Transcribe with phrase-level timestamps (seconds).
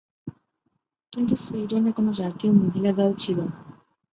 [1.13, 3.55] কিন্তু সুইডেনে কোন জাতীয় মহিলা দল ছিল না।